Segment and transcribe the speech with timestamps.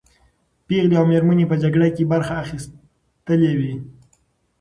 [0.65, 3.73] پېغلې او مېرمنې په جګړه کې برخه اخیستلې وې.